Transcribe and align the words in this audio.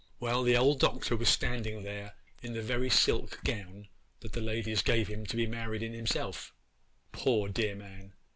'Well, 0.19 0.41
the 0.41 0.57
old 0.57 0.79
Doctor 0.79 1.15
was 1.15 1.29
standing 1.29 1.83
there 1.83 2.15
in 2.41 2.53
the 2.53 2.63
very 2.63 2.89
silk 2.89 3.39
gown 3.43 3.87
that 4.21 4.33
the 4.33 4.41
ladies 4.41 4.81
gave 4.81 5.07
him 5.07 5.27
to 5.27 5.37
be 5.37 5.45
married 5.45 5.83
in 5.83 5.93
himself, 5.93 6.55
poor, 7.11 7.47
dear 7.49 7.75
man! 7.75 8.13